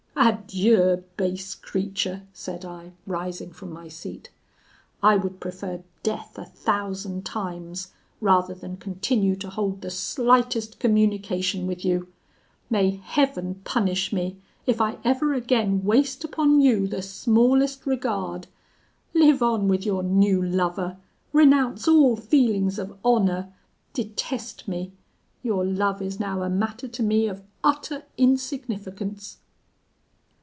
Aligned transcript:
Adieu, 0.23 1.03
base 1.17 1.55
creature,' 1.55 2.21
said 2.31 2.63
I, 2.63 2.91
rising 3.07 3.51
from 3.51 3.71
my 3.73 3.87
seat; 3.87 4.29
'I 5.01 5.15
would 5.17 5.39
prefer 5.39 5.81
death 6.03 6.37
a 6.37 6.45
thousand 6.45 7.25
times 7.25 7.91
rather 8.19 8.53
than 8.53 8.77
continue 8.77 9.35
to 9.37 9.49
hold 9.49 9.81
the 9.81 9.89
slightest 9.89 10.77
communication 10.77 11.65
with 11.65 11.83
you. 11.83 12.07
May 12.69 12.91
Heaven 12.91 13.61
punish 13.63 14.13
me, 14.13 14.37
if 14.67 14.79
I 14.79 14.99
ever 15.03 15.33
again 15.33 15.83
waste 15.85 16.23
upon 16.23 16.61
you 16.61 16.85
the 16.87 17.01
smallest 17.01 17.87
regard! 17.87 18.45
Live 19.15 19.41
on 19.41 19.67
with 19.67 19.87
your 19.87 20.03
new 20.03 20.39
lover 20.41 20.97
renounce 21.33 21.87
all 21.87 22.15
feelings 22.15 22.77
of 22.77 22.95
honour 23.03 23.51
detest 23.93 24.67
me 24.67 24.91
your 25.41 25.65
love 25.65 25.99
is 25.99 26.19
now 26.19 26.43
a 26.43 26.49
matter 26.49 26.87
to 26.87 27.01
me 27.01 27.25
of 27.27 27.41
utter 27.63 28.03
insignificance!' 28.19 29.37